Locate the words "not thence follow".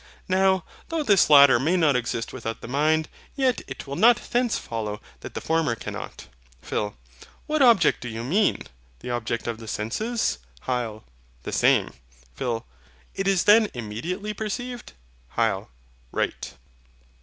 3.95-4.99